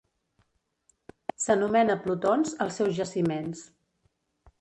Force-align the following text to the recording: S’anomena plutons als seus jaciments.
S’anomena 1.43 1.97
plutons 2.05 2.55
als 2.65 2.79
seus 2.81 2.95
jaciments. 3.01 3.63